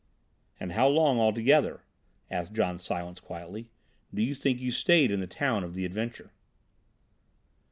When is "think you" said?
4.33-4.71